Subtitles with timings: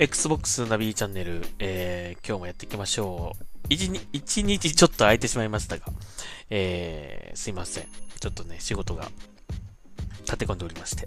[0.00, 3.44] Xbox ナビチャンネル、えー、今日もやっていきましょう。
[3.68, 5.84] 一日、一日ちょっと空いてしまいましたが、
[6.48, 7.84] えー、すいません。
[8.18, 9.10] ちょっとね、仕事が
[10.24, 11.06] 立て込んでおりまして。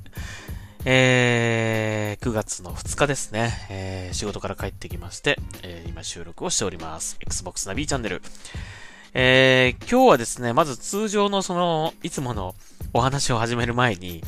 [0.86, 7.18] えー、9月の2日ですね、えー、仕事から帰ってきまして、えー、今収録をしております。
[7.20, 8.21] Xbox ナビチャンネル。
[9.16, 12.54] えー、今日はですね、まず通常のその、いつもの
[12.94, 14.24] お話を始める前に、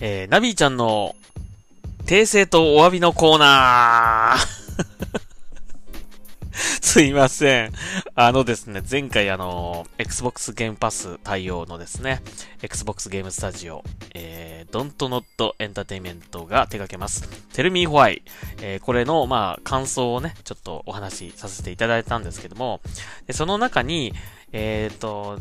[0.00, 1.14] えー、ナビーちゃんの
[2.10, 4.84] 訂正とお詫びのコーナー
[6.82, 7.72] すいません。
[8.16, 12.20] あのですね、前回あの、Xbox ゲームパス対応のですね、
[12.62, 17.28] Xbox ゲームスタジオ、えー、Don't Not Entertainment が手掛けます。
[17.52, 18.22] Tell Me Why、
[18.60, 22.80] えー、これの、まあ、感想をね、ちょっとお話しさせていただいたんですけども、
[23.28, 24.12] でその中に、
[24.50, 25.38] えっ、ー、と、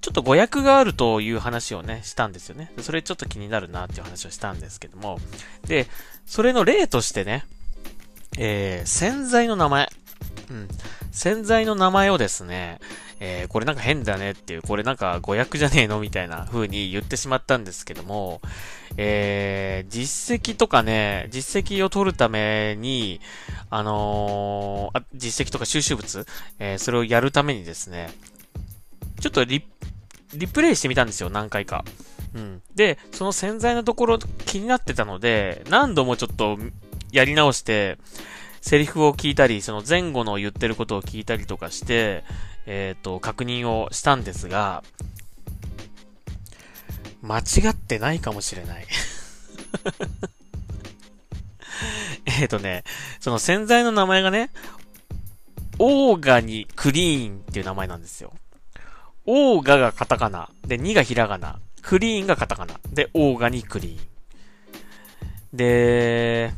[0.00, 2.72] ちょっと誤訳があるという話をね、したんですよね。
[2.80, 5.18] それちょっと気になるなっていう話をしたんですけども。
[5.66, 5.86] で、
[6.26, 7.44] それの例としてね、
[8.38, 9.88] えー、洗剤の名前。
[10.50, 10.68] うん。
[11.12, 12.78] 洗剤の名前をですね、
[13.22, 18.40] えー、これなんか変だねっていう、これなんか誤訳じゃねえのみたいな風に言ってしまったんですけども、
[18.96, 23.20] えー、実績とかね、実績を取るために、
[23.68, 26.26] あのー、あ実績とか収集物、
[26.58, 28.10] えー、それをやるためにですね、
[29.20, 29.64] ちょっとリ
[30.34, 31.84] リプレイしてみたんですよ、何回か。
[32.34, 32.62] うん。
[32.74, 36.58] で、その潜在のところ気になってたので、何度もちょっと
[37.12, 37.98] やり直して、
[38.60, 42.24] セリフを聞いたり、その前後の言ってることを聞いたりとかして、
[42.66, 44.84] えっ、ー、と、確認をしたんですが、
[47.22, 48.86] 間違ってないかもしれない
[52.40, 52.84] えっとね、
[53.18, 54.50] その洗剤の名前がね、
[55.78, 58.32] オーガニクリーンっていう名前なんですよ。
[59.32, 60.50] オーガがカタカナ。
[60.66, 61.60] で、2がひらがな。
[61.82, 62.74] クリーンがカタカナ。
[62.92, 64.00] で、オーガにクリー
[65.54, 65.56] ン。
[65.56, 66.52] で、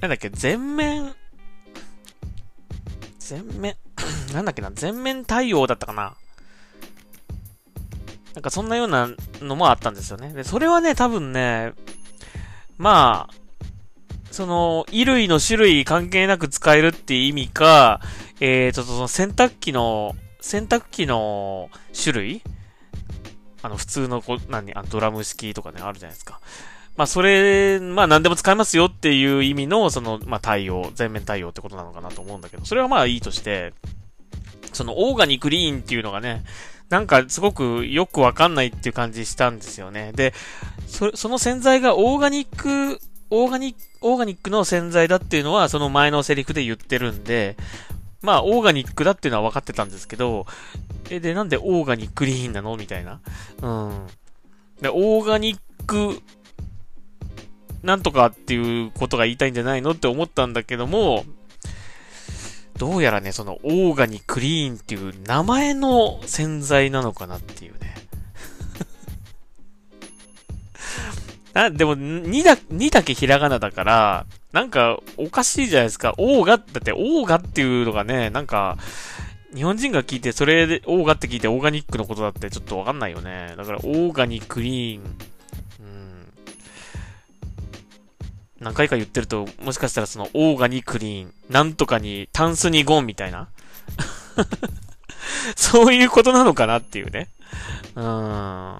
[0.00, 1.16] なんだっけ、全面、
[3.18, 3.74] 全面、
[4.32, 6.14] なんだっけな、全面対応だったかな。
[8.34, 9.08] なんかそんなような
[9.40, 10.32] のもあったんですよね。
[10.32, 11.72] で、それはね、多分ね、
[12.78, 13.34] まあ、
[14.30, 18.00] その、衣類の種類関係なく使えるっていう意味か、
[18.38, 22.42] えーと、その洗濯機の洗濯機の種類？
[23.62, 26.40] あの、普通のこ、何、あのドラム式とかね、あるじゃないですか。
[26.96, 33.74] まあ、それ、まあ、何でも使えますよっていう意味の、その、まあ、対応、全面対応ってことなのかなと思うんだけど、それはまあいいとして、
[34.72, 36.44] その、オーガニックリーンっていうのがね、
[36.88, 40.12] なんかすごくよくわかんないっていう感じしたんですよね。
[40.12, 40.32] で、
[40.86, 47.56] そ、その洗剤がオーガニック、オーガニック、オーガニックの洗剤だっていうのは、その前のセリフで言ってるんで、
[48.26, 50.46] まあ、オーガニックだっていうのは分かってたんですけど、
[51.10, 52.76] え、で、なんでオーガニックリーンなの？
[52.76, 53.20] みたいな。
[53.62, 54.06] うん。
[54.82, 56.20] で、オーガニック、
[57.84, 61.24] なんとかっていうことが言いたいんじゃないのって思ったんだけども、
[62.76, 67.94] どうやらね、その、オーガニックリーンっていう名前の洗剤なのかなっていうね。
[71.54, 76.14] あ、でも、2だ、2だけひらがなだから、なんか、おかしいじゃないですか。
[76.16, 78.78] オーガ、だって、オーガっていうのがね、なんか、
[79.54, 83.52] 日本人が聞いて、それで、オーガって聞いて、オーガニックのことだってちょっとわかんないよね。
[83.58, 85.02] だから、オーガニックリーン。
[85.02, 85.04] う
[85.82, 86.32] ん。
[88.60, 91.34] 何回か言ってると、もしかしたらその、オーガニックリーン。
[91.50, 93.48] なんとかに、タンスにゴンみたいな。
[95.54, 97.28] そういうことなのかなっていうね。
[97.94, 98.78] うーん。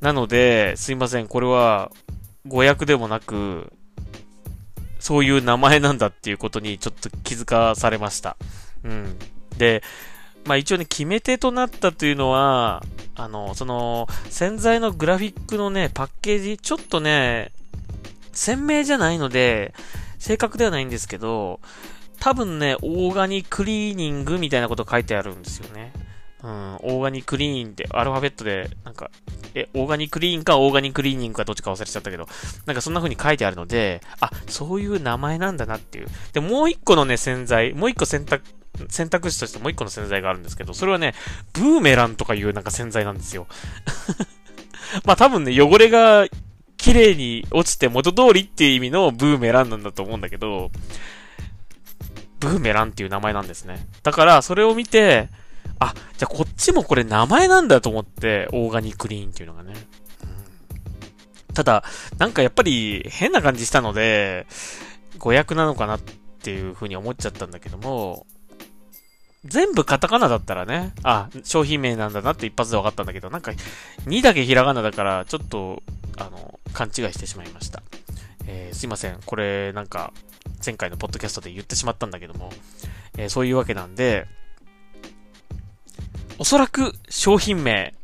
[0.00, 1.90] なので、すいません、これは、
[2.46, 3.72] 誤訳でもなく、
[5.04, 8.38] そういう名前なんだっていうことにちょっと気づかされました。
[8.84, 9.18] うん。
[9.58, 9.82] で、
[10.46, 12.82] まあ一応ね、決め手となったというのは、
[13.14, 17.52] あの、その、洗剤のグラフィックのね、パッケージ、ちょっとね、
[18.32, 19.74] 鮮明じゃないので、
[20.18, 21.60] 正確ではないんですけど、
[22.18, 25.92] 多分ね、オーガニックリーニングみたいなこと書いてあるんですよね。
[26.44, 29.10] うん、オーガニックリーンってアルファベットで、なんか、
[29.54, 32.28] え、オーガニックリーンかオーガニックリーニングかどっちか忘れちゃったけど、
[32.66, 36.06] なんかそんな風に書いてあるので、あ、そういう名前なんだなっていう。
[36.34, 38.44] で、もう一個のね、洗剤、もう一個選択、
[38.90, 41.14] 選択肢としてもう一個の洗剤があるんですけど、それはね、
[41.54, 43.46] ブーメランとかいうなんか洗剤なんですよ。
[45.06, 46.26] まあ多分ね、汚れが
[46.76, 50.70] 綺麗に落ちて元通りっていう意味のブーメランなんだと思うんだけど、
[52.38, 53.86] ブーメランっていう名前なんですね。
[54.02, 55.30] だから、それを見て、
[55.78, 59.74] あ、じゃあこっちもこれ名前なんだと思って、オーガニックリーンっていうのがね。
[61.48, 61.84] うん、ただ、
[62.18, 64.46] なんかやっぱり変な感じしたので、
[65.18, 68.26] 誤訳なのかなっていう風に思っちゃったんだけども、
[69.44, 73.52] 全部カタカナだったらね、あ、商品名なんだなって一発で分かったんだけど、なんか
[74.06, 75.82] 2だけひらがなだから、ちょっと、
[76.16, 77.82] あの、勘違いしてしまいました。
[78.46, 79.18] えー、すいません。
[79.24, 80.12] これ、なんか、
[80.64, 82.50] 前回のポッドキャストで言ってしまったんだけども、
[83.18, 84.26] えー、そういうわけなんで、
[86.38, 87.94] おそらく商品名、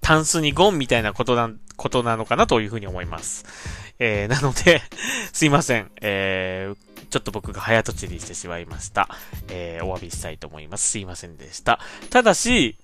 [0.00, 3.44] タンスにゴンみたいなことな、ことなのかなというふうに思います。
[3.98, 4.80] えー、なので
[5.32, 5.90] すいません。
[6.00, 9.08] えー、ちょっと僕が早とちりしてしまいました。
[9.48, 10.88] えー、お詫びしたいと思います。
[10.88, 11.78] すいませんでした。
[12.10, 12.78] ただし、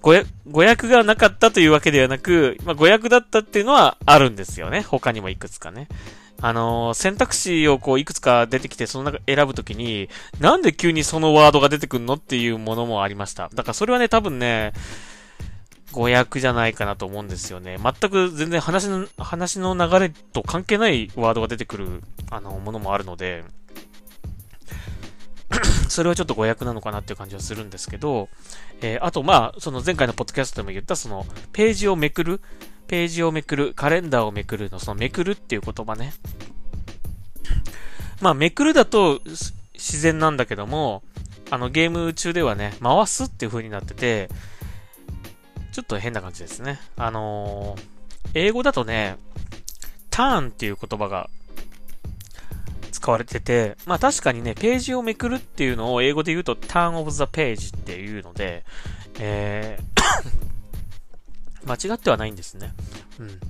[0.00, 0.14] ご
[0.46, 4.82] 誤訳がなかったというわけではなく、まあ、誤訳だったっていうのはあるんですよね。
[4.82, 5.88] 他にもいくつかね。
[6.40, 10.08] あのー、選択肢をこういくつか出てきて、その中選ぶときに、
[10.40, 13.48] なんで急にそのワードが出てくんのっていうものもありました。
[13.54, 14.72] だからそれはね、多分ね、
[15.92, 17.78] 誤訳じゃないかなと思うんですよね。
[17.82, 23.44] 全く全然話の、話の流れと関係ないワードが出てくる、あの、ものもあるので、
[25.88, 28.28] それはちょっと誤訳なのかなっていう感じはするんですけど、
[28.80, 32.40] えー、あと、まあ、その前回のポッドキャストでも言った、その、ページをめくる、
[32.86, 36.12] ページをめくる、カレンダーをめくるの、そのめくるっていう言葉ね。
[38.20, 39.20] まあ、めくるだと
[39.74, 41.02] 自然なんだけども、
[41.50, 44.28] あの、ゲーム中ではね、回すっていう風になってて、
[45.72, 46.80] ちょっと変な感じですね。
[46.96, 49.16] あのー、英語だとね、
[50.10, 51.28] ターンっていう言葉が
[52.92, 58.64] 使われてて、まあ確かにね、ページをめくるっていうのを英語で言うと turn of the page っていうので、
[59.18, 60.53] えー
[61.66, 62.72] 間違ってはないんですね。
[63.18, 63.40] うん。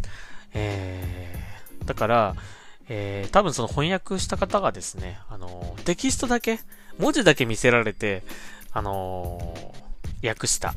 [0.54, 2.36] えー、だから、
[2.88, 6.60] えー、多分その翻訳した方がですね、あの、テキストだけ、
[6.98, 8.22] 文字だけ見せられて、
[8.72, 10.74] あのー、訳した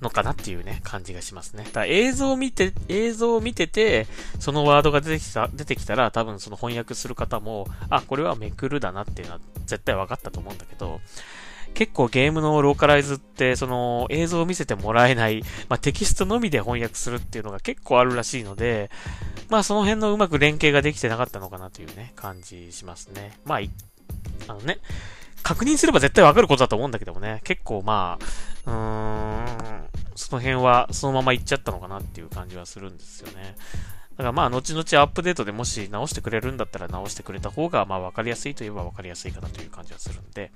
[0.00, 1.64] のかなっていうね、感じがしますね。
[1.64, 4.06] だから映像を見て、映像を見てて、
[4.38, 11.00] そのワードが出てきた、出てきたら、多分その翻訳する方も、あ、これはめくるだなっていうのは絶対分かったと思うんだけど、
[11.84, 18.90] 結構ゲームのローカライズって、その映像を見せてもらえない、まあ、テキストのみで翻訳するっていうのが結構あるらしいので、
[19.50, 23.38] まあその辺のうまく連携ができてなかったのかなというね、感じしますね。
[23.44, 23.58] まあ、
[24.48, 24.78] あのね、
[25.42, 28.18] 確認すれば絶対わかることだと思うんだけどもね、結構ま
[28.66, 33.56] あ、うーん、その辺はそのまま行っちゃったのかなっていう感じはするんですよね。
[34.12, 40.50] だからまあ、後々アップデートでもし直してくれるんだったら直してくれた方が、まあ分かりやすいといえば分かりやすいかなという感じはするんで、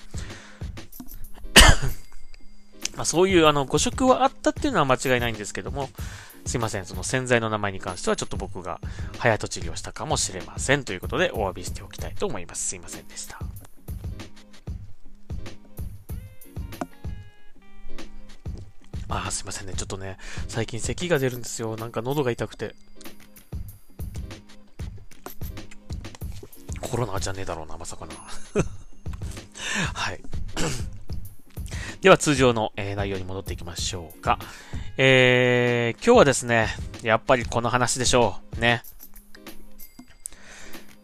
[2.96, 5.90] まあそういうあの誤色はあったっていうのは間違いないんですけども、
[6.46, 8.80] すいません、その洗剤の名前に関してはちょっと僕が
[9.18, 12.68] 早とちりをしたかもしれませんということでお詫びしておきたいと思います。
[12.68, 13.38] すいませんでした。
[19.10, 19.74] ああ、すいませんね。
[19.74, 20.18] ちょっとね、
[20.48, 21.76] 最近咳が出るんですよ。
[21.76, 22.74] なんか喉が痛くて。
[26.80, 28.14] コロナじゃねえだろうな、まさかな。
[29.94, 30.20] はい。
[32.08, 34.38] では通常の、えー、内容に戻っていきましょうか。
[34.96, 36.68] えー、今日はですね、
[37.02, 38.60] やっぱりこの話でしょう。
[38.60, 38.82] ね。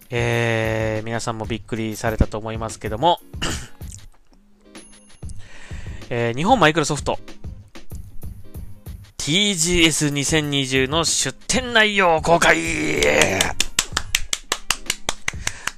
[0.09, 3.21] えー、皆さんもびっくりされたと思いますけども、
[6.09, 7.19] えー、日本マイクロソフト、
[9.19, 12.57] TGS2020 の出展内容公開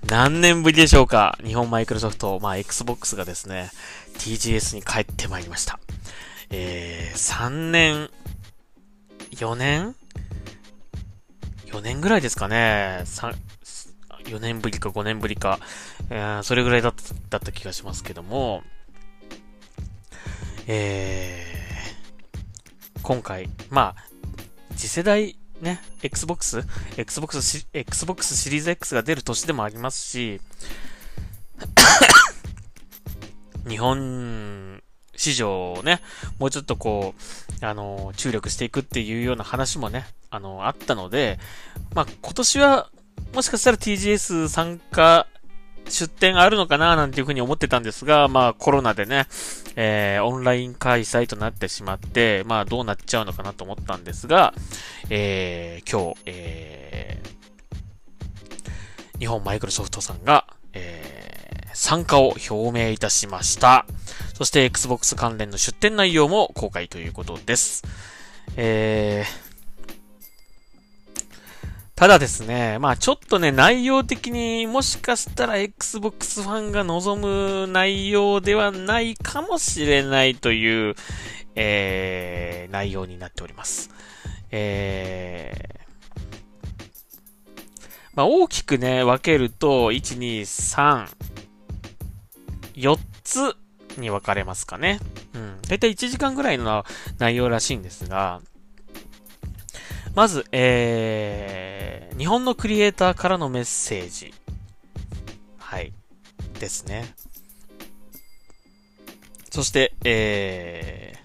[0.09, 1.37] 何年ぶりでしょうか？
[1.45, 3.71] 日本マイクロソフト、まあ Xbox がですね、
[4.19, 5.81] TGS に帰ってまいりました。
[6.51, 8.09] えー、3年、
[9.33, 9.97] 4年
[11.67, 13.03] ?4 年ぐらいですかね。
[14.27, 15.59] 4年ぶりか5年ぶりか、
[16.11, 16.95] えー、それぐらいだっ
[17.29, 18.63] た気がしますけども、
[20.69, 24.05] えー、今回、まあ、
[24.77, 26.65] 次世代ね、Xbox、
[26.97, 30.41] Xbox、Xbox シリーズ X が出る年でもありますし、
[33.69, 34.83] 日本
[35.17, 36.01] 市場をね、
[36.39, 37.15] もうちょっとこ
[37.63, 41.39] う、あの、注力していくっていうような話もね、あの、あったので、
[41.95, 42.91] まあ、今年は、
[43.35, 45.27] もしかしたら TGS 参加
[45.89, 49.27] 出展あるのかななんていうふうに思ってたんですが、まあコロナでね、
[49.77, 54.55] えー、オンライン開催となってしまって、まあどうなっちゃうのかなと思ったんですが、
[55.11, 63.87] えー、今日、えー、日本マイクロソフトさんが、えー、参加を表明いたしました。
[64.35, 67.85] そして Xbox 関連の出展内容も公開ということです。
[68.57, 69.46] えー、
[71.97, 80.95] ただですね、まあちょっとね、内容的にもしかしたら Xbox ファンが望む内容ではないかもしれないという、
[81.55, 83.91] えー、内容になっております。
[84.51, 87.41] えー、
[88.15, 91.09] まあ大きくね、分けると、1、2、3、
[92.75, 93.57] 4つ
[93.97, 95.01] に分かれますかね。
[95.35, 95.63] うん。
[95.63, 96.85] だいたい1時間ぐらいの
[97.17, 98.43] 内容らしいんですが、
[100.17, 104.33] まず、えー、日本のクリエイターからのメッセージ。
[105.59, 105.93] はい。
[106.59, 107.05] ですね。
[109.51, 111.19] そして、え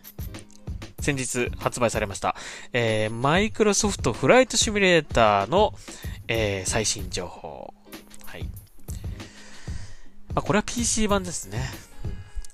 [0.97, 2.35] ー、先日発売されました、
[2.73, 5.73] えー、マイクロソフトフライトシミュレーターの、
[6.27, 7.73] えー、最新情報。
[8.25, 8.43] はい。
[8.43, 8.49] ま
[10.35, 11.63] あ、これは PC 版ですね。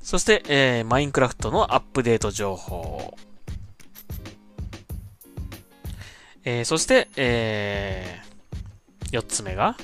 [0.04, 3.18] そして、えー、マインクラフトのアップデート情報。
[6.50, 9.76] えー、そして、えー、4つ目が、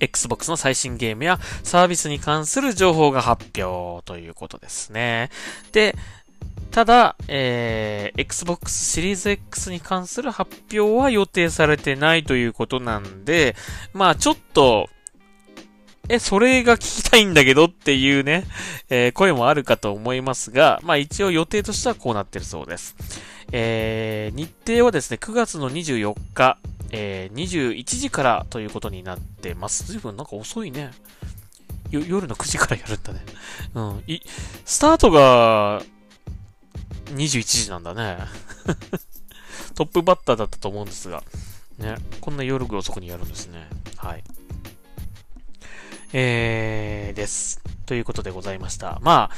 [0.00, 5.28] Xbox の最新ゲームやサービスに関する情報が発表ということですね。
[5.72, 5.94] で、
[6.70, 13.56] ただ、えー、Xbox シリーズ X に関する発表は予定されてないということなんで、
[13.92, 14.88] まあちょっと、
[16.08, 18.44] え、それが聞きたいんだけどっていうね、
[18.88, 22.96] えー、声もあるかと思いますが、まあ一応予定としてはこうなってるそうです。
[23.56, 26.58] えー、日程はですね、9月の24日、
[26.90, 29.86] えー、21時からということになってます。
[29.86, 30.90] 随分なんか遅いね。
[31.92, 33.20] 夜の9時からやるんだね。
[33.74, 34.02] うん。
[34.08, 34.20] い、
[34.64, 35.82] スタートが、
[37.14, 38.18] 21時なんだね。
[39.76, 41.22] トップバッターだったと思うんですが。
[41.78, 41.94] ね。
[42.20, 43.68] こんな夜遅くにやるんですね。
[43.96, 44.24] はい。
[46.12, 47.60] えー、です。
[47.86, 48.98] ということでございました。
[49.02, 49.36] まあ、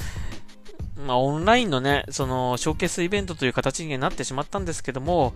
[0.96, 5.34] まあ、オンラインのね、その、ショーケースイベントという形になってしまったんですけども、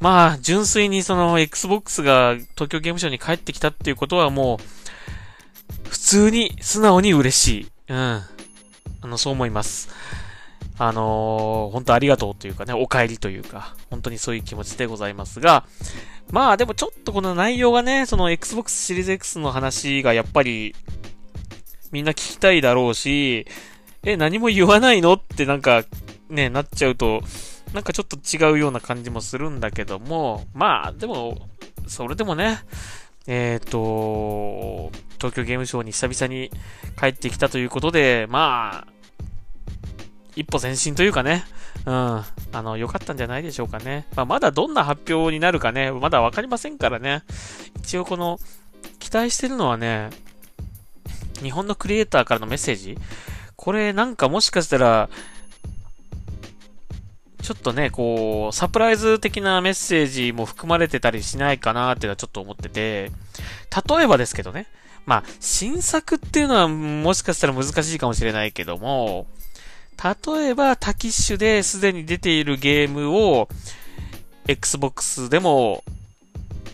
[0.00, 4.58] まあ、純粋にその、Xbox が東京ゲームショウに帰ってきたっていうことはも
[5.86, 7.68] う、普通に、素直に嬉しい。
[7.88, 7.96] うん。
[7.96, 9.90] あの、そう思います。
[10.78, 15.64] あのー、本当ありがとうというかね、お帰りというか、本当にそういう気持ちでございますが、
[16.30, 20.74] まあでもちょっとこの内容がね、その Xbox シリーズ X の話がやっぱり、
[21.90, 23.46] みんな聞きたいだろうし、
[24.04, 25.14] え、何も言わないの？
[25.14, 25.84] ってなんか、
[26.28, 27.22] ね、なっちゃうと、
[27.72, 31.48] なんかちょっと違うような感じもするんだけども、まあ、でも、
[31.86, 32.58] それでもね、
[33.26, 36.50] えっ、ー、と、東京ゲームショウに久々に
[36.98, 38.92] 帰ってきたということで、まあ、
[40.34, 41.44] 一歩前進というかね、
[41.86, 44.06] うん、あの、良かったんじゃないでしょうかね。
[44.16, 47.22] まあ、まだどんな発表になるかね、まだわかりませんからね。
[47.76, 48.38] 一応この、
[48.98, 50.10] 期待してるのはね、
[51.42, 52.98] 日本のクリエイターからのメッセージ
[53.62, 55.08] これなんかもしかしたら、
[57.42, 63.12] ちょっとね、こう、サプライズ的なメッセージも含まれてたりしないかなっていうのはちょっと思ってて、
[63.88, 64.66] 例えばですけどね、
[65.06, 69.28] まあ、新作っていうのはもしかしたら難しいかもしれないけども、
[70.26, 73.48] 例えばタキッシュですでに出ているゲームを、
[74.48, 75.84] Xbox でも、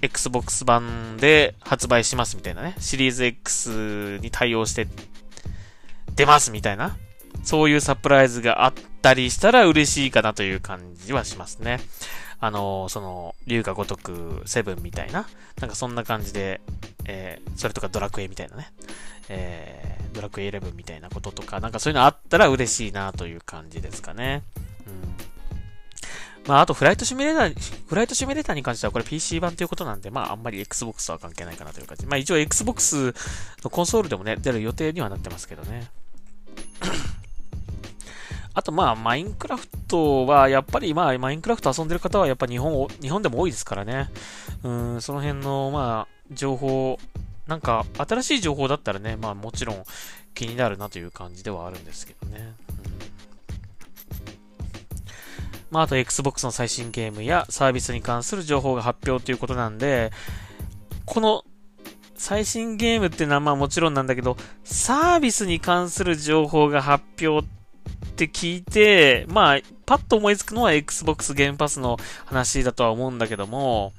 [0.00, 2.76] Xbox 版で発売しますみたいなね。
[2.78, 4.88] シリーズ X に対応して
[6.18, 6.96] 出ますみたいな、
[7.44, 11.78] そういうサプライズがあったりしたら嬉しいかなという感じはしますね。
[12.40, 15.28] あの、その、龍が如くセブンみたいな、
[15.60, 16.60] なんかそんな感じで、
[17.04, 18.72] えー、それとかドラクエみたいなね、
[19.28, 24.42] えー、ドラクエ11みたいなこととか、なんかそういうのあったら嬉しいなという感じですかね。
[24.88, 26.48] うん。
[26.48, 32.06] まあ、あと、フライトシミュレーター、フライトシミュレーターに関してはこれ PC 版ということなんで、まあ、あんまり Xbox とは関係ないかなという感じ。
[32.06, 33.14] まあ、一応 Xbox
[33.62, 35.88] のコンソールでもね、出る予定にはなってますけどね。
[38.54, 44.10] あとまあ、マインクラフトは、やっぱりまあ、マインクラフト遊んでる方はやっぱ日本、日本でも多いですからね。
[44.62, 46.98] うん、その辺のまあ、情報、
[47.46, 49.84] なんか、新しい情報だったらね、まあもちろん
[50.34, 52.38] 気になるなという感じではあるんですけどね。
[52.38, 52.54] うん、
[55.70, 60.10] まあ、あと Xbox の最新ゲームやサービスに関する情報が発表ということなんで、
[61.06, 61.44] この
[62.18, 67.50] 最新ゲームっていうのはまあもちろんなんだけど、サービスに関する情報が発表っ
[68.16, 71.96] て聞いて、まあ、パッと思いつくのは Xbox ゲームパスの
[72.26, 73.92] 話だとは思うんだけども、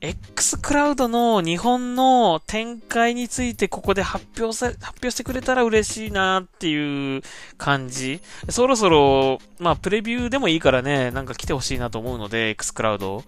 [0.00, 7.22] X クラウドの日本の展開についてここで発表さ、発表してくれたら嬉しいなっていう
[7.56, 8.20] 感じ。
[8.48, 13.24] そろそろ、まあプレビューでもいいからね、なんか来てほしいなと思うので、X クラウド。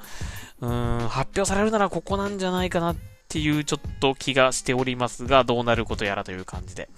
[0.61, 2.97] うん、発表されるならここなんじゃないかなっ
[3.31, 6.89] っていうちょっと気がしておりますが、どうなることやらという感じで。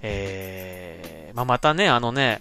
[0.00, 2.40] えー、まあ、またね、あのね、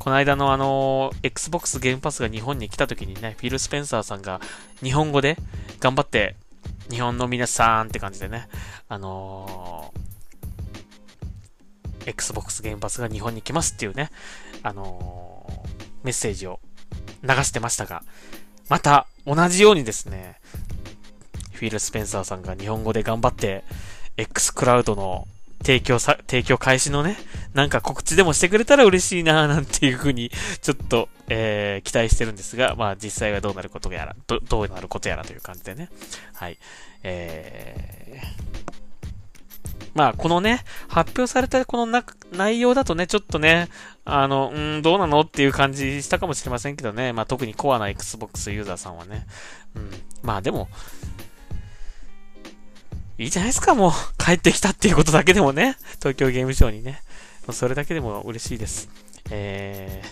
[0.00, 4.40] この間のあの、Xbox ゲームパスが日本に来た時にね、フィル・スペンサーさんが
[4.82, 5.36] 日本語で
[5.78, 6.34] 頑張って、
[6.90, 8.48] 日本の皆さんって感じでね、
[8.88, 14.10] あのー、Xbox ゲームパスが日本に来ますっていうね、
[14.64, 15.68] あのー、
[16.02, 16.58] メッセージを
[17.22, 18.02] 流してましたが、
[18.68, 23.64] また同じようにですね、ィル・スペンサーさんが日本語で頑張って、
[24.16, 25.26] X クラウドの
[25.62, 27.16] 提供さ、提供開始のね、
[27.54, 35.88] なんか告知でもしてくれたら嬉しいななんていうふうに、ちょっと、えー、期待してるんですが、まあ実際はどうなることやら、ど、どうなることやらという感じでね。
[36.34, 36.58] はい。
[37.04, 38.52] えー、
[39.94, 42.02] まあ、このね、発表されたこの
[42.32, 43.68] 内容だとね、ちょっとね、
[44.04, 47.12] あの、うん、どうなのっていう感じしたかもしれませんけどね。
[47.12, 49.26] まあ、特にコアな Xbox ユーザーさんはね。
[49.76, 49.90] うん。
[50.22, 50.68] まあ、でも、
[53.18, 53.92] いいじゃないですか、もう。
[54.18, 55.76] 帰ってきたっていうことだけでもね。
[55.98, 57.02] 東京ゲームショウにね。
[57.50, 58.88] それだけでも嬉しいです。
[59.30, 60.02] え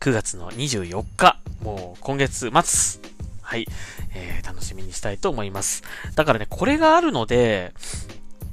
[0.00, 3.00] ー、9月の24日、もう今月末。
[3.42, 3.66] はい。
[4.14, 5.82] えー、楽しみにしたいと思います。
[6.14, 7.72] だからね、これがあるので、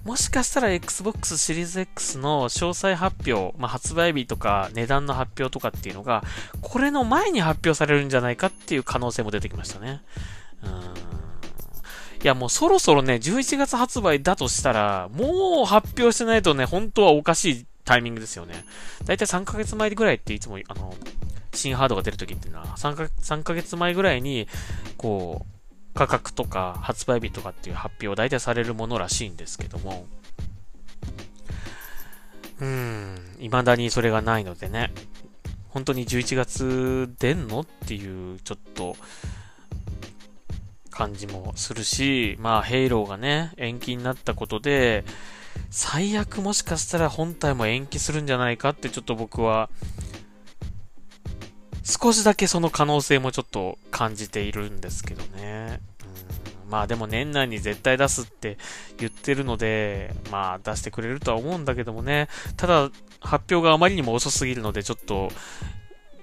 [0.03, 6.23] もしかしたら Xbox シリーズ X の詳細発表、まあ、発売日とか値段の発表とかっていうのが、
[6.61, 10.01] これの前に発表されるんじゃないかっていう可能性も出てきましたね。
[10.61, 11.22] うん。
[12.23, 18.63] いや、もうそろそろね、11月発売だとしたら、もう発表してないとね、本当はおかしいタイミングですよね。
[19.03, 20.95] だいたい3ヶ月前ぐらいっていつも、あの、
[21.53, 24.47] 新ハードが出るときっていうのは3か、3ヶ月前ぐらいに、
[24.97, 25.53] こう、
[25.93, 30.07] 価格とか発売日とかっていう発表を大体されるものらしいんですけども、
[32.59, 34.91] うーん、未だにそれがないのでね、
[35.67, 38.95] 本当に11月出んのっていう、ちょっと、
[40.93, 45.03] 感じもするし、まあ、ヘイローがね、延期になったことで、
[45.69, 49.69] 最悪もしかしたら本体も延期するんじゃないかってちょっと僕は
[51.83, 55.79] 少しだけその可能性もちょっと感じているんですけどね。
[56.05, 58.57] うんまあでも年内に絶対出すって
[58.97, 62.29] 言ってるので、まあ出してくれるとは思うんだけどもね。
[62.57, 65.29] ただ、発表があまりにも遅すぎるので、ちょっと、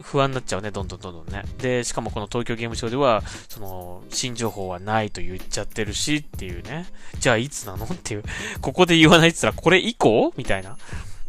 [0.02, 1.44] 不安になっちゃうね、どんどんどんどんね。
[1.58, 6.86] で、しかもこの東京ゲームショウでは、その、新情報はないと言っちゃってるしっていうね。
[7.18, 8.24] じゃあいつなのっていう。
[8.60, 10.32] ここで言わないって言ったら、これ以降？
[10.36, 10.76] みたいな。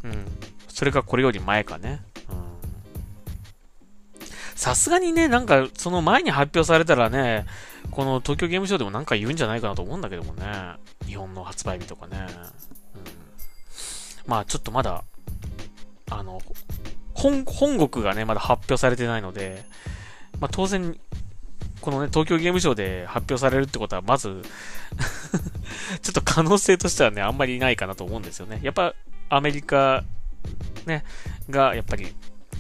[0.04, 0.26] うん。
[0.68, 2.02] それがこれより前かね。
[4.62, 7.48] さすがにね、なんか、その前に発表されたらね、
[7.90, 10.46] この東京ゲームショウでもなんか言うんじゃないかなと思うんだけどもね。
[11.08, 12.28] 日本の発売日とかね。
[12.96, 13.02] うん、
[14.28, 15.04] まあ、ちょっとまだ、
[16.12, 16.40] あの、
[17.22, 19.64] 本、本国がね、まだ発表されてないので、
[20.40, 20.98] まあ当然、
[21.82, 24.42] このね、東京ゲームショウで発表されるってことは、まず
[26.02, 28.60] ちょっと可能性としてはね、あんまりないかなと思うんですよね。
[28.64, 28.94] やっぱ、
[29.30, 30.04] アメリカ、
[30.86, 31.04] ね、
[31.50, 32.14] が、やっぱり、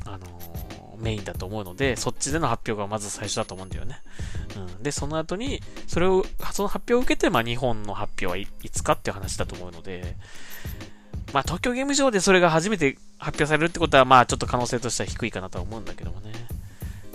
[0.05, 0.41] あの
[0.97, 4.01] メインだと思うので、そっちでの発表がまず最初だと思うんだよね。
[4.55, 4.83] うん。
[4.83, 10.15] で、その後に、それを、その発表を受けて、まあ、日本の発表はいつかっていう話だと思うので、
[11.33, 16.31] まあ、東京ゲームショウでそれが初めて発表されるってことは、まあ、ちょっと可能性としては低いかなとは思うんだけどもね。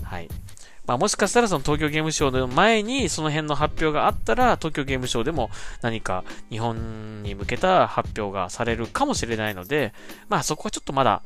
[0.02, 0.28] はい。
[0.86, 5.50] まあ、もしかしたらその東京ゲームショウの前にその辺の発表があったら、東京ゲームショウでも
[5.82, 9.92] 何か日本に向けた発表がされるかもしれないので、
[10.28, 11.22] まあそこはちょっとまだ、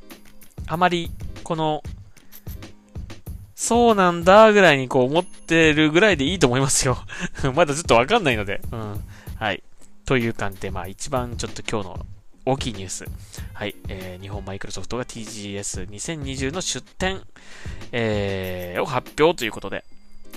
[0.67, 1.11] あまり
[1.45, 1.83] この
[3.61, 6.97] そうなんだ、ぐらいにこう思ってるぐらいでいいと思いますよ。
[7.55, 8.63] まだちょっとわかんないので。
[8.73, 9.05] うん。
[9.37, 9.63] はい。
[10.07, 12.07] という感じで、まあ一番ちょっと今日の
[12.51, 13.05] 大きいニュース。
[13.55, 13.77] はい。
[13.87, 17.23] えー、日本マイクロソフトが TGS2020 の出展、
[17.93, 19.85] えー、を発表ということで、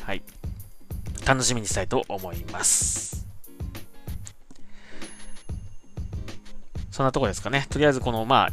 [0.03, 0.21] はい。
[1.25, 3.25] 楽しみにしたいと思います。
[6.91, 7.65] そんなとこですかね。
[7.71, 8.49] とりあえずこの、まあ、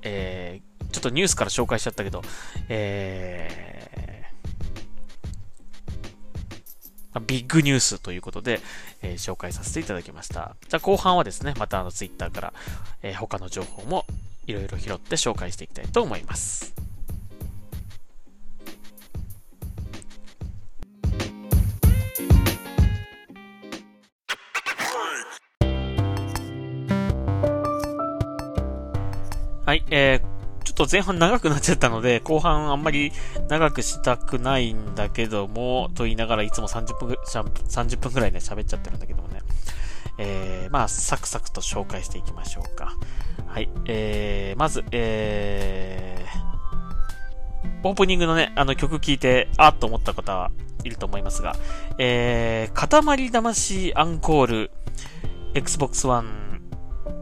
[0.00, 2.22] えー、ちょっとニュースから紹介しちゃったけど、
[2.70, 4.13] えー、
[7.20, 8.60] ビッグニュースということで、
[9.02, 10.56] えー、紹介させていただきました。
[10.68, 12.52] じゃあ後半はですね、またあのツイッターから、
[13.02, 14.04] えー、他の情報も
[14.46, 16.74] いろいろ拾って紹介していきたいと思います。
[29.66, 30.33] はい、えー、
[30.74, 33.12] っと前半長くなっちゃったので、後半あんまり
[33.48, 39.40] 長くしたくないんだけども、と言いながらいつも30分ぐ、30分ぐらいね、喋っちゃってるんだけどもね。
[40.18, 42.94] えー、まあ、サクサクと紹介していきましょうか。
[43.46, 50.50] はい、えー、まず、えー、オープニングのね、あの曲聴いて、あっと思った方は
[50.82, 51.54] いると思いますが、
[51.98, 54.70] えー、塊魂アンコール、
[55.54, 56.26] Xbox One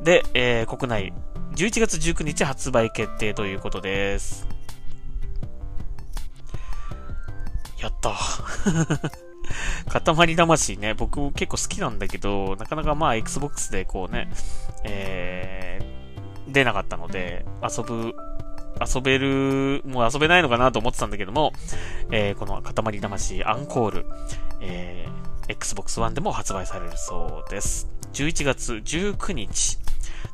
[0.03, 1.13] で、えー、国内
[1.55, 4.49] 11月19日発売決定ということです。
[7.79, 8.15] やった
[10.01, 14.31] 塊魂ね、僕結構好きなんだけど、なかなかまあ Xbox でこうね、
[14.85, 18.15] えー、出なかったので、遊ぶ、
[18.81, 21.53] 遊べる、もう遊べないのかなと思ってたんだけども、
[22.11, 24.07] えー、この塊魂アンコール、
[24.61, 27.89] えー、Xbox One でも発売されるそうです。
[28.15, 29.79] 11月19日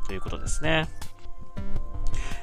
[0.07, 0.89] ということですね。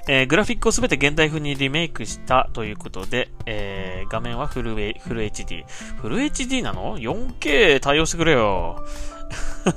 [0.08, 5.66] えー、グラフィックをすべて現代風にリメイクしたということで、えー、画面はフルフル HD。
[6.00, 8.86] フル HD なの ?4K 対応してくれよ。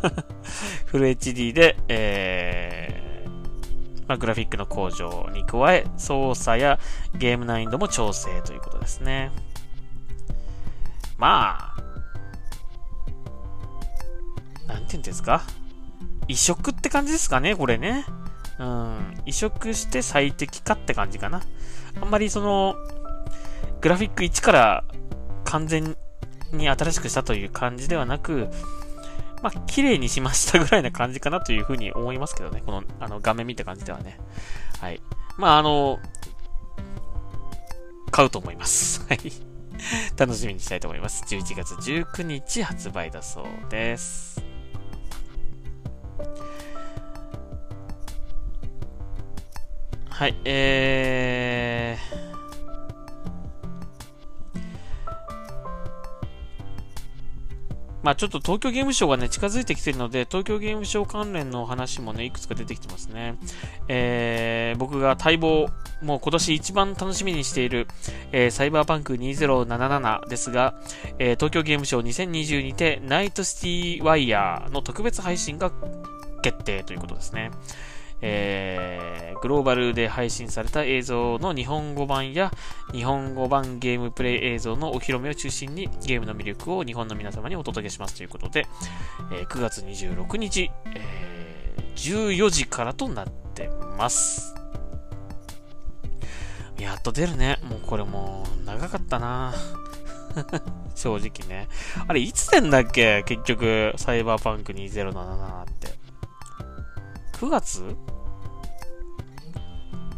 [0.85, 3.29] フル HD で、えー、
[4.07, 6.79] まあ、グラフィックの向上に加え、操作や
[7.15, 9.31] ゲーム難易度も調整ということですね。
[11.17, 11.83] まあ、
[14.67, 15.43] なんて言うんですか？
[16.29, 18.05] 移植って感じですかね、これね。
[18.59, 21.43] うん、移植して最適化って感じかな。
[22.01, 22.75] あんまりその、
[23.81, 24.85] グラフィック1から
[25.45, 25.97] 完全
[26.53, 28.49] に新しくしたという感じではなく、
[29.43, 32.63] まあ、綺麗にしましたぐらいな感じかなというふうに思いますけどね。
[32.65, 34.19] この、あの、画面見た感じではね。
[34.81, 35.01] はい。
[35.37, 36.01] まあ、あの、
[38.11, 39.07] 買うと思います。
[39.09, 39.19] はい。
[40.17, 41.25] 楽しみにしたいと思います。
[41.29, 44.43] 11月19日発売だそうです。
[50.19, 52.45] はい、えー、
[58.03, 63.39] まあちょっと東京ゲームショウがね、近づいてきてるので、東京ゲームショウ関連の話もね、いくつか出てきてますね。
[63.87, 65.69] えー、僕が待望、
[66.03, 67.87] もう今年一番楽しみにしている、
[68.33, 70.75] えー、サイバーパンク2077ですが、
[71.21, 75.71] えー、東京ゲームショウ2020にて、ナイトシティワイヤーの特別配信が
[76.43, 77.53] 決定ということですね。
[78.21, 82.51] えー、グローバルで配信された映像の日本語版や
[82.93, 88.67] 日本語版ゲームプレイ映像のお披露目を中心にゲームの魅力を日本の皆様にお届けしますということで、
[89.33, 94.55] えー、9月26日、えー、14時からとなってます。
[96.79, 97.59] やっと出るね。
[97.69, 99.53] もうこれもう長かったな
[100.95, 101.69] 正直ね。
[102.07, 103.23] あれ、いつ出んだっけ？
[103.25, 105.78] 結局、サイバーパンク2077って。
[107.41, 107.83] 9月？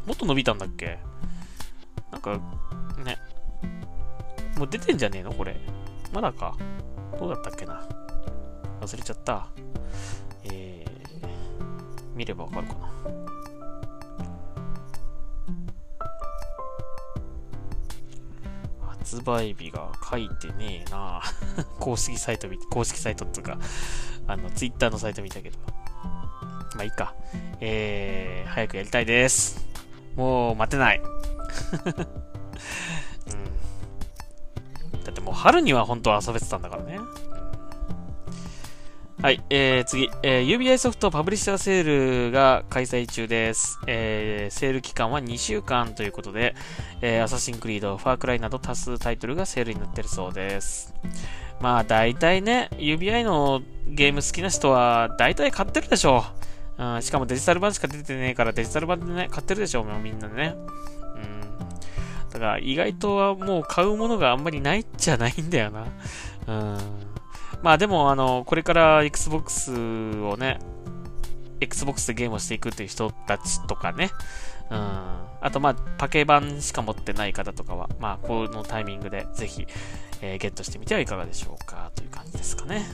[0.07, 0.99] もっと伸びたんだっけ？
[2.11, 2.41] なんか、
[3.05, 3.19] ね。
[4.57, 5.33] もう出てんじゃねえの？
[5.33, 5.57] これ。
[6.13, 6.57] まだか。
[7.19, 7.87] どうだったっけな？
[8.81, 9.49] 忘れちゃった。
[10.45, 12.91] えー、見ればわかるかな。
[18.89, 21.21] 発売日が書いてねえな
[21.79, 23.59] 公式サイト見、公式サイトっていうか、
[24.27, 25.59] あの、ツイッターのサイト見たけど。
[26.75, 27.15] まあいいか。
[27.61, 29.67] えー、早くやりたいです。
[30.17, 31.01] もう待てない。
[31.05, 31.05] う
[34.97, 36.99] ん、だってもう春には本当は遊べてたんだからね。
[39.23, 43.79] はい、えー、次、えー、UBI ソフトパブリッシャーセールが開催中です。
[43.87, 46.55] えー、セール期間は2週間ということで、
[47.03, 50.95] えー、アサシンクリード、ファークライなど多数タイトルがセールになってるそうです。
[51.61, 56.40] まあ、大体ね、UBI のゲーム好きな人は、大体買ってるでしょう。
[56.81, 60.57] うん、しかもデジタル版しか出てねえからデジタル版でね、買ってるでしょ、もうみんなね。
[61.15, 62.31] うん。
[62.31, 65.87] だから意外とはもう買うものがあんまりないっちゃないんだよな。
[66.47, 66.79] うん。
[67.63, 70.59] まあでも、あの、これから Xbox をね、
[71.61, 74.11] Xbox でゲームをしていくっていう人たちとかね。
[74.71, 74.79] うん。
[75.43, 79.67] あと、まあ、パケ版しか持ってない方とかは、まあ、このタイミングでぜひ、
[80.23, 82.87] えー、ゲットしてみてはいかがでしょうかという感じですかね。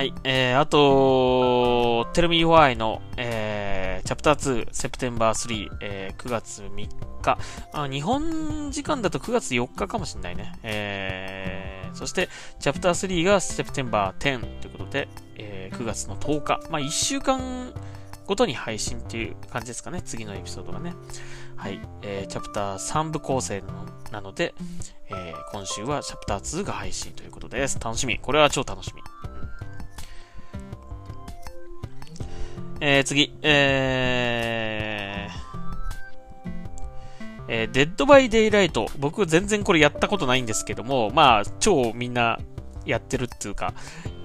[0.00, 0.14] はい。
[0.24, 6.88] えー、あと、Tell Me Why の、えー、チャプター2、セプテンバー3、えー、9月3
[7.20, 7.38] 日
[7.74, 7.86] あ。
[7.86, 10.54] 日本時間だと9月4日かもしれないね。
[10.62, 16.60] えー、そして、チャプター3がセプテンバー10ということで、えー、9月の10日。
[16.70, 17.74] まあ、1週間
[18.24, 20.00] ごとに配信っていう感じですかね。
[20.00, 20.94] 次のエピソードがね。
[21.56, 21.78] はい。
[22.00, 23.62] えー、チャプター3部構成
[24.12, 24.54] なので、
[25.10, 27.78] えー、今週はチャプター2が配信ということです。
[27.78, 28.18] 楽しみ。
[28.18, 29.02] これは超楽しみ。
[32.80, 35.40] えー、次、えー、
[37.48, 38.86] えー、デッドバイデイライト。
[38.98, 42.38] 僕全然これやったことないんですけども、まあ、超みんな
[42.86, 43.74] やってるっていうか、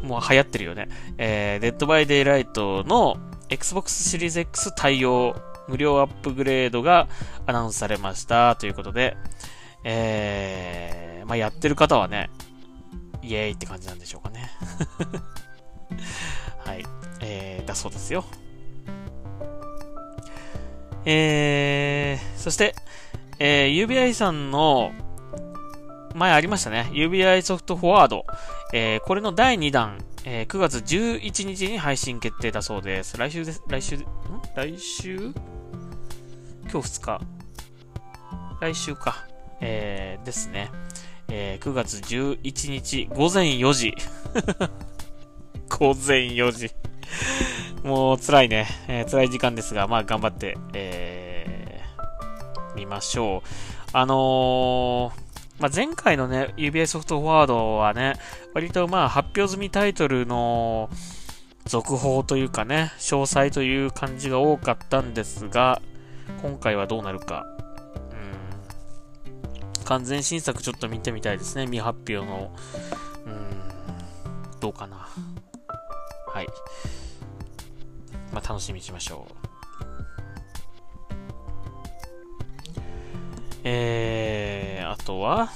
[0.03, 0.87] もう流行ってるよね。
[1.17, 3.17] えー、デッドバイデイライトの
[3.49, 5.35] Xbox シリーズ X 対応
[5.67, 7.07] 無料アップグレードが
[7.45, 9.17] アナウンスされましたということで、
[9.83, 12.29] えー、まあ、やってる方はね、
[13.21, 14.49] イエーイって感じなんでしょうかね。
[16.63, 16.85] はい。
[17.21, 18.23] えー、だそうですよ。
[21.05, 22.75] えー、そして、
[23.39, 24.91] えー、UBI さんの、
[26.15, 26.89] 前ありましたね。
[26.93, 28.25] UBI ソフトフォワード。
[28.73, 33.17] えー、これの第2弾、えー、9月11日に配信決定だそうです。
[33.17, 34.05] 来週です、来週、ん？
[34.55, 35.33] 来週？
[36.71, 37.21] 今日2日。
[38.61, 39.27] 来週か。
[39.61, 40.71] えー、ですね。
[41.27, 43.93] えー、9月11日午前4時。
[45.69, 46.71] 午前4時
[47.85, 53.49] もう辛いね、えー、辛い時間ですが、まあ頑張って、えー、見ましょう。
[53.93, 58.15] あのー、まあ、前回のね、UBI ソフトフォワードはね、
[58.55, 60.89] 割とまあ発表済みタイトルの
[61.65, 65.79] 続報というかね、詳細という感じが多かったんですが、
[66.41, 67.45] 今回はどうなるか。
[69.77, 69.85] うん。
[69.85, 72.51] 完全新作ちょっと見てみたいですね、未発表の。
[73.27, 74.59] うん。
[74.59, 75.07] どうかな。
[76.33, 76.47] はい。
[78.35, 79.35] まあ、楽しみにしましょう。
[83.63, 85.49] えー、あとは、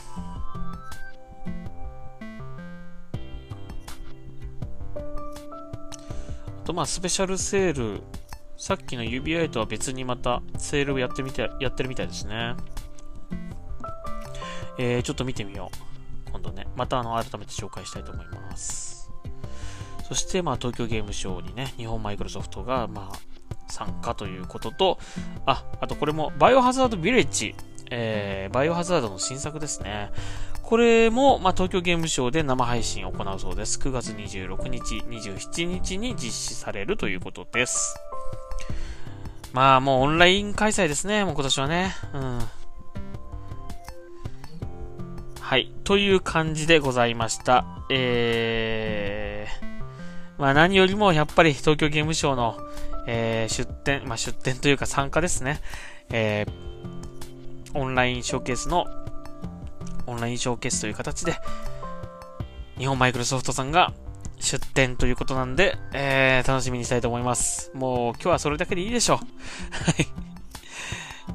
[6.63, 8.01] あとまあスペシャルセール、
[8.55, 12.55] さっきの UBI とは別にまたセールをやってみて、やってるみたいですね。
[14.77, 15.69] えー、ちょっと見てみよ
[16.27, 16.31] う。
[16.31, 18.88] 今度ね、またあの、改めて紹介したいと思います。
[20.09, 23.19] そして、まあ、東京ゲームショウにね、日本マイクロソフトが、まあ、
[23.69, 24.99] 参加ということと、
[25.45, 27.55] あ、あとこれも、バイオハザードビレッジ
[27.91, 30.11] えー、バイオハザードの新作ですね。
[30.61, 33.79] これも、まあ、東京ゲームショウで生配信を行うそうです。
[33.79, 37.95] 9月26日、27日に実施されるということです。
[39.51, 41.95] まあ、もうオンライン開催ですね、もう今年はね。
[42.13, 42.39] うん。
[45.41, 45.73] はい。
[45.83, 47.65] という感じでございました。
[47.89, 48.98] えー、
[50.39, 52.57] まあ何よりもやっぱり東京ゲームショウの、
[53.05, 55.61] えー、出展、まあ出展というか参加ですね。
[56.09, 56.69] えー
[57.73, 58.85] オンラインショーケースの、
[60.07, 61.35] オンラインショーケースという形で、
[62.77, 63.93] 日本マイクロソフトさんが
[64.39, 67.71] 出展ということなんで、えー、楽しみにしたいと思います。
[67.73, 69.17] もう今日はそれだけでいいでしょう。
[69.17, 69.23] は
[69.91, 70.28] い。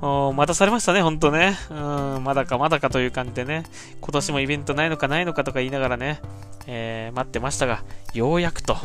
[0.00, 1.56] もう待たされましたね、ほんとね。
[1.70, 1.74] う
[2.18, 3.64] ん、まだかまだかという感じでね。
[4.00, 6.20] 今年もイベントないのかないのかとか言いながらね、
[6.66, 8.76] えー、待ってましたが、ようやくと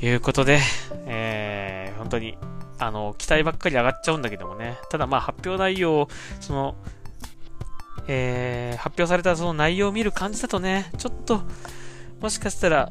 [0.00, 0.60] いうことで、
[1.06, 2.36] えー、本当に
[2.80, 4.78] あの、期待ばっかり上がっちゃうんだけどもね。
[4.90, 6.08] ただまあ発表内容、
[6.40, 6.74] その、
[8.08, 11.42] えー、発表されたその内容を見る感じだとね、ちょっと、
[12.20, 12.90] もしかしたら、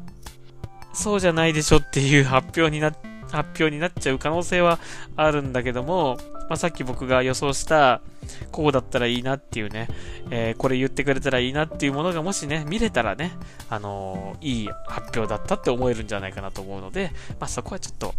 [0.92, 4.78] そうじゃないでしょっていう発表になって、発表になっちゃう可能性は
[5.16, 8.00] あるんだけども、まあ、さっき僕が予想した、
[8.50, 9.88] こうだったらいいなっていうね、
[10.30, 13.32] えー、これ言ってくれたらいいなっていうものがもしね、見れたらね、
[13.68, 18.14] あのー、いい発表だったって思えるんじゃないかなと思うので、まあ、そこはちょっと、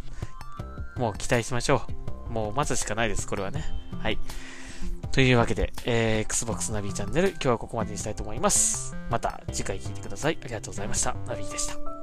[0.98, 1.84] もう期待しましょ
[2.30, 2.32] う。
[2.32, 3.66] もう待つしかないです、これはね。
[4.02, 4.18] はい。
[5.12, 8.96] というわけで、えー、Xbox ナビチャンネル、今日はここまでにしたいと思います。
[9.10, 10.38] また次回聞いてください。
[10.42, 11.16] ありがとうございました。
[11.28, 12.01] ナビでした。